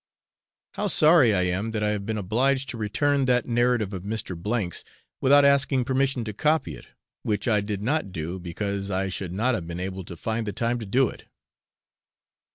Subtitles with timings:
[0.73, 4.33] How sorry I am that I have been obliged to return that narrative of Mr.
[4.35, 4.83] C 's
[5.21, 6.87] without asking permission to copy it,
[7.21, 10.53] which I did not do because I should not have been able to find the
[10.53, 11.25] time to do it!